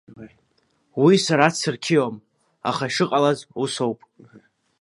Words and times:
Уи 1.03 1.15
сара 1.25 1.47
дсырқьиом, 1.53 2.15
аха 2.69 2.85
ишыҟалаз 2.89 3.39
усоуп. 3.63 3.99